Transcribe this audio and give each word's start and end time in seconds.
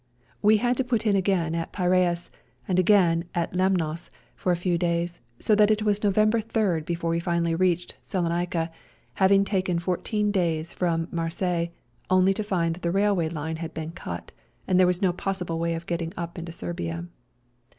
We 0.41 0.57
had 0.57 0.77
to 0.77 0.83
put 0.83 1.05
in 1.05 1.15
again 1.15 1.53
at 1.53 1.71
Piraeus, 1.71 2.31
and 2.67 2.79
again 2.79 3.25
at 3.35 3.53
Lemnos 3.53 4.09
for 4.33 4.51
a 4.51 4.55
few 4.55 4.75
days, 4.75 5.19
so 5.37 5.53
that 5.53 5.69
it 5.69 5.83
was 5.83 6.01
November 6.03 6.41
3rd 6.41 6.85
before 6.87 7.11
we 7.11 7.19
finally 7.19 7.53
reached 7.53 7.97
Salonica— 8.01 8.71
having 9.21 9.45
taken 9.45 9.77
fourteen 9.77 10.31
days 10.31 10.73
from. 10.73 11.07
Marseilles— 11.11 11.69
only 12.09 12.33
to 12.33 12.43
find 12.43 12.73
that 12.73 12.81
the 12.81 12.89
railway 12.89 13.29
line 13.29 13.57
had 13.57 13.75
been 13.75 13.91
cut, 13.91 14.31
and 14.67 14.79
there 14.79 14.87
wa& 14.87 14.93
no 15.03 15.13
possible 15.13 15.59
way 15.59 15.75
of 15.75 15.85
getting 15.85 16.13
up 16.17 16.39
into 16.39 16.51
Serbia. 16.51 17.05